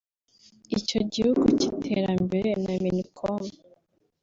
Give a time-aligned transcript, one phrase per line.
[0.75, 3.41] Ikigo cy’Igihugu cy’iterambere na Minicom